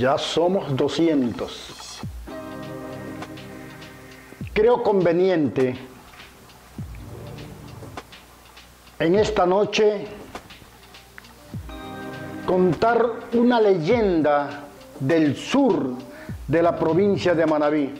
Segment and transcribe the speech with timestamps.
[0.00, 2.00] Ya somos 200.
[4.54, 5.76] Creo conveniente
[8.98, 10.06] en esta noche
[12.46, 13.04] contar
[13.34, 14.64] una leyenda
[14.98, 15.90] del sur
[16.48, 17.92] de la provincia de Manabí.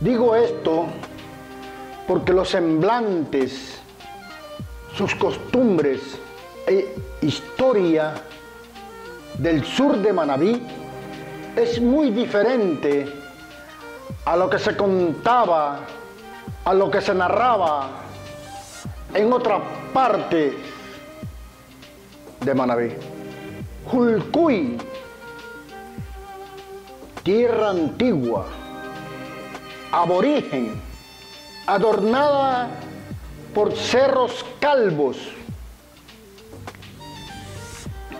[0.00, 0.86] Digo esto
[2.08, 3.78] porque los semblantes,
[4.96, 6.00] sus costumbres
[6.66, 8.14] e historia
[9.38, 10.62] del sur de Manabí
[11.56, 13.12] es muy diferente
[14.24, 15.80] a lo que se contaba,
[16.64, 17.88] a lo que se narraba
[19.14, 19.60] en otra
[19.92, 20.56] parte
[22.40, 22.92] de Manabí.
[23.90, 24.78] Julcuy,
[27.22, 28.46] tierra antigua,
[29.90, 30.80] aborigen,
[31.66, 32.68] adornada
[33.54, 35.16] por cerros calvos,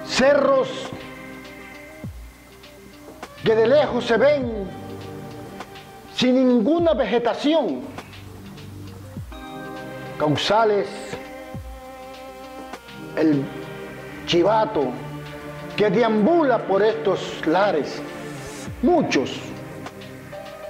[0.06, 0.91] cerros
[3.44, 4.69] que de lejos se ven
[6.14, 7.82] sin ninguna vegetación,
[10.19, 10.86] causales,
[13.16, 13.44] el
[14.27, 14.88] chivato
[15.77, 18.02] que deambula por estos lares,
[18.82, 19.30] muchos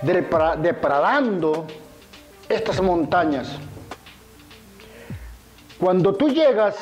[0.02, 1.66] depradando
[2.48, 3.58] estas montañas.
[5.78, 6.77] Cuando tú llegas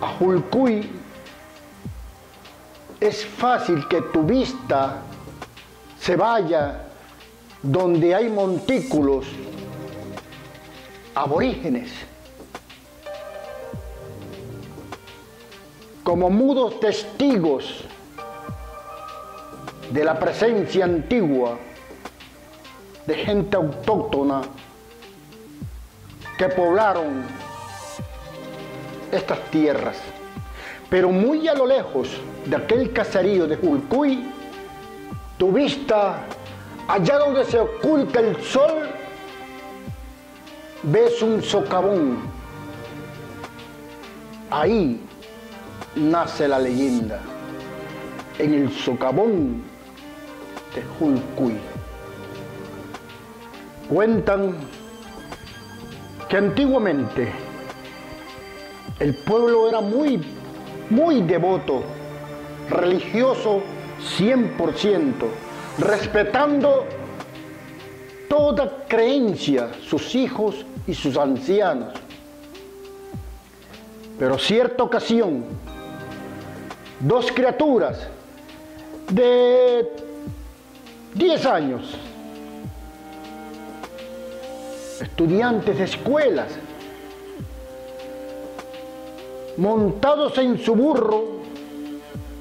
[0.00, 0.99] a Julcuy,
[3.00, 4.98] es fácil que tu vista
[5.98, 6.86] se vaya
[7.62, 9.26] donde hay montículos
[11.14, 11.90] aborígenes,
[16.04, 17.84] como mudos testigos
[19.90, 21.58] de la presencia antigua
[23.06, 24.42] de gente autóctona
[26.38, 27.24] que poblaron
[29.10, 29.96] estas tierras.
[30.90, 32.08] Pero muy a lo lejos
[32.44, 34.24] de aquel caserío de Julcuy,
[35.38, 36.24] tu vista,
[36.88, 38.88] allá donde se oculta el sol,
[40.82, 42.18] ves un socavón.
[44.50, 45.00] Ahí
[45.94, 47.20] nace la leyenda,
[48.38, 49.62] en el socavón
[50.74, 51.56] de Julcuy.
[53.88, 54.56] Cuentan
[56.28, 57.32] que antiguamente
[58.98, 60.20] el pueblo era muy
[60.90, 61.82] muy devoto,
[62.68, 63.62] religioso
[64.18, 65.12] 100%,
[65.78, 66.84] respetando
[68.28, 71.94] toda creencia, sus hijos y sus ancianos.
[74.18, 75.44] Pero cierta ocasión,
[77.00, 78.06] dos criaturas
[79.10, 79.88] de
[81.14, 81.96] 10 años,
[85.00, 86.48] estudiantes de escuelas,
[89.60, 91.22] montados en su burro,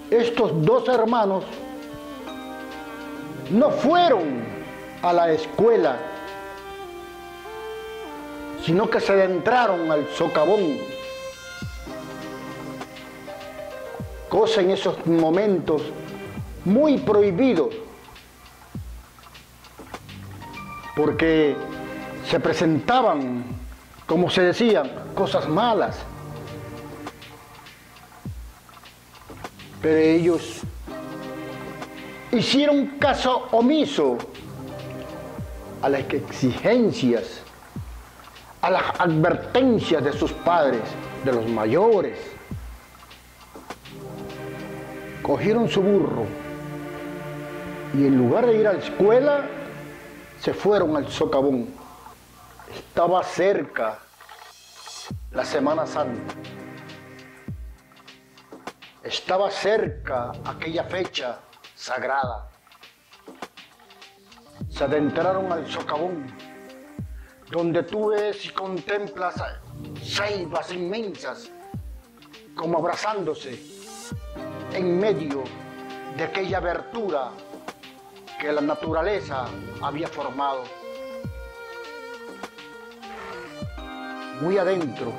[0.09, 1.43] estos dos hermanos
[3.51, 4.41] no fueron
[5.01, 5.97] a la escuela,
[8.63, 10.77] sino que se adentraron al socavón.
[14.29, 15.81] Cosa en esos momentos
[16.63, 17.69] muy prohibido,
[20.95, 21.57] porque
[22.29, 23.43] se presentaban,
[24.05, 25.97] como se decían, cosas malas.
[29.81, 30.61] Pero ellos
[32.31, 34.17] hicieron caso omiso
[35.81, 37.41] a las exigencias,
[38.61, 40.81] a las advertencias de sus padres,
[41.23, 42.17] de los mayores.
[45.21, 46.25] Cogieron su burro
[47.93, 49.41] y en lugar de ir a la escuela,
[50.41, 51.67] se fueron al socavón.
[52.73, 53.99] Estaba cerca
[55.31, 56.33] la Semana Santa.
[59.09, 61.39] Estaba cerca aquella fecha
[61.75, 62.47] sagrada.
[64.69, 66.27] Se adentraron al socavón,
[67.49, 69.33] donde tú ves y contemplas
[70.03, 71.49] ceibas inmensas,
[72.55, 73.59] como abrazándose
[74.73, 75.43] en medio
[76.15, 77.31] de aquella abertura
[78.39, 79.47] que la naturaleza
[79.81, 80.65] había formado.
[84.41, 85.11] Muy adentro,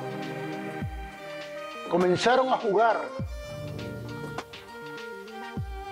[1.89, 3.01] comenzaron a jugar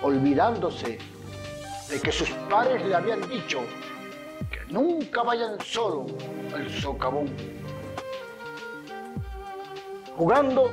[0.02, 0.98] olvidándose
[1.88, 3.60] de que sus padres le habían dicho
[4.50, 6.06] que nunca vayan solo
[6.54, 7.28] al socavón.
[10.16, 10.70] Jugando,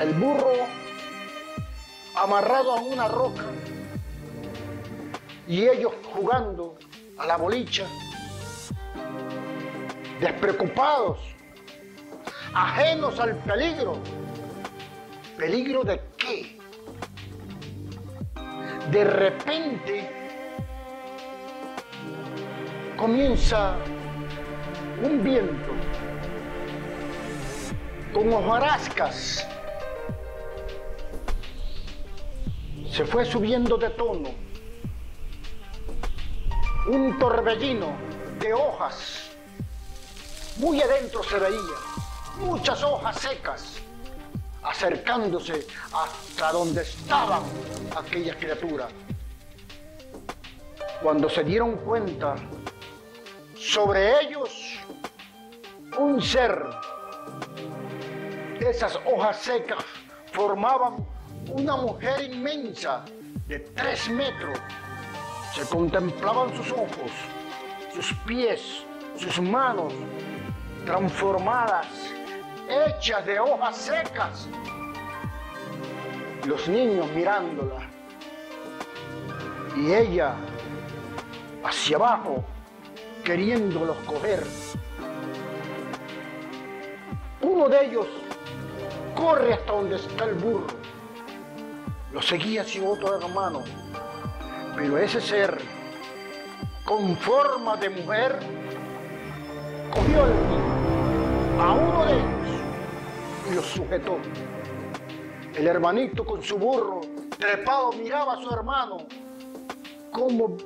[0.00, 0.52] el burro
[2.14, 3.44] amarrado a una roca
[5.46, 6.76] y ellos jugando
[7.18, 7.86] a la bolicha,
[10.20, 11.18] despreocupados,
[12.52, 13.98] ajenos al peligro,
[15.36, 16.00] ¿Peligro de?
[18.90, 20.08] De repente
[22.96, 23.74] comienza
[25.02, 25.72] un viento
[28.14, 29.46] con hojarascas.
[32.88, 34.30] Se fue subiendo de tono.
[36.88, 37.88] Un torbellino
[38.38, 39.30] de hojas.
[40.58, 41.76] Muy adentro se veía.
[42.38, 43.82] Muchas hojas secas
[44.66, 47.42] acercándose hasta donde estaban
[47.96, 48.90] aquellas criaturas.
[51.00, 52.34] Cuando se dieron cuenta,
[53.54, 54.78] sobre ellos
[55.98, 56.64] un ser.
[58.60, 59.84] Esas hojas secas
[60.32, 61.06] formaban
[61.52, 63.04] una mujer inmensa
[63.46, 64.58] de tres metros.
[65.54, 67.12] Se contemplaban sus ojos,
[67.94, 68.82] sus pies,
[69.16, 69.92] sus manos,
[70.84, 71.86] transformadas,
[72.68, 74.48] hechas de hojas secas.
[76.46, 77.88] Los niños mirándola.
[79.76, 80.34] Y ella
[81.64, 82.44] hacia abajo,
[83.24, 84.46] queriéndolos coger.
[87.42, 88.06] Uno de ellos
[89.14, 90.66] corre hasta donde está el burro.
[92.12, 93.62] Lo seguía sin otro hermano.
[94.76, 95.58] Pero ese ser,
[96.84, 98.38] con forma de mujer,
[99.90, 100.24] cogió
[101.60, 102.35] a uno de ellos
[103.62, 104.18] sujetó.
[105.54, 107.00] El hermanito con su burro
[107.38, 108.98] trepado miraba a su hermano
[110.10, 110.56] como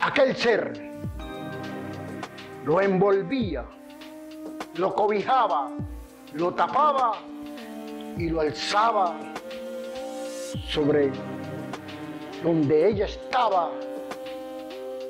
[0.00, 0.94] aquel ser
[2.64, 3.64] lo envolvía,
[4.76, 5.70] lo cobijaba,
[6.32, 7.12] lo tapaba
[8.16, 9.14] y lo alzaba
[10.68, 11.12] sobre
[12.42, 13.70] donde ella estaba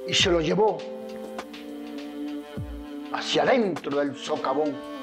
[0.06, 0.79] y se lo llevó
[3.12, 4.94] hacia adentro del socavón.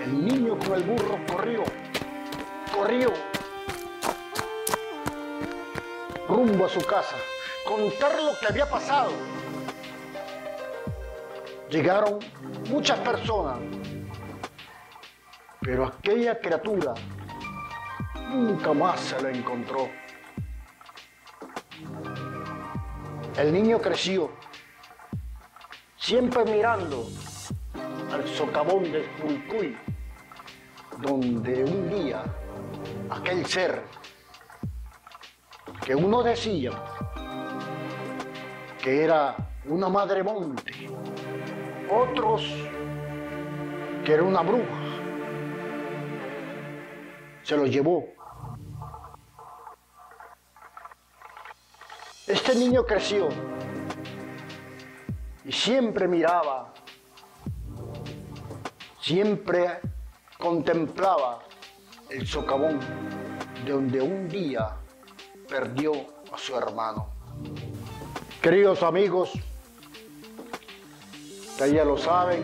[0.00, 1.64] El niño con el burro corrió,
[2.74, 3.12] corrió
[6.28, 7.16] rumbo a su casa
[7.64, 9.10] contar lo que había pasado.
[11.70, 12.18] Llegaron
[12.70, 13.58] muchas personas,
[15.60, 16.94] pero aquella criatura
[18.30, 19.88] nunca más se la encontró.
[23.36, 24.30] El niño creció,
[25.96, 27.06] siempre mirando
[28.12, 29.76] al socavón de Culcuy,
[30.98, 32.24] donde un día
[33.10, 33.82] aquel ser
[35.84, 36.70] que uno decía
[38.82, 40.72] que era una madre monte,
[41.90, 42.42] otros
[44.04, 44.64] que era una bruja.
[47.42, 48.06] Se lo llevó.
[52.26, 53.28] Este niño creció
[55.44, 56.74] y siempre miraba,
[59.08, 59.80] siempre
[60.36, 61.38] contemplaba
[62.10, 62.78] el socavón
[63.64, 64.76] de donde un día
[65.48, 65.92] perdió
[66.30, 67.08] a su hermano.
[68.42, 69.32] Queridos amigos,
[71.56, 72.42] que ya lo saben,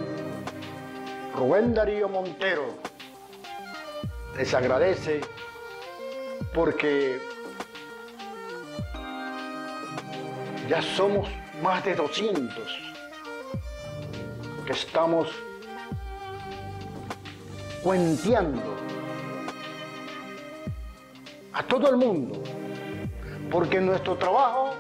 [1.37, 2.65] Rubén Darío Montero
[4.35, 5.21] les agradece
[6.55, 7.21] porque
[10.67, 11.29] ya somos
[11.63, 12.51] más de 200
[14.65, 15.29] que estamos
[17.85, 18.63] cuenteando
[21.53, 22.43] a todo el mundo,
[23.51, 24.71] porque nuestro trabajo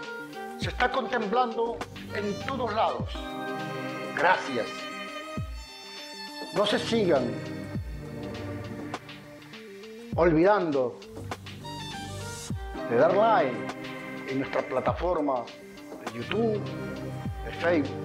[0.59, 1.77] se está contemplando
[2.15, 3.11] en todos lados.
[4.17, 4.67] Gracias.
[6.55, 7.31] No se sigan
[10.17, 10.99] olvidando
[12.89, 13.55] de dar like
[14.31, 15.45] en nuestra plataforma
[16.07, 16.61] de YouTube,
[17.45, 17.99] de Facebook.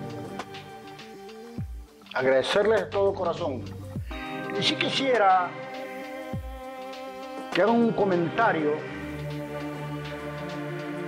[2.14, 3.79] Agradecerles de todo corazón.
[4.60, 5.50] Y si quisiera
[7.54, 8.74] que hagan un comentario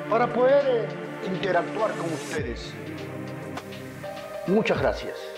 [0.10, 0.88] para poder
[1.26, 2.74] interactuar con ustedes.
[4.48, 5.31] Muchas gracias.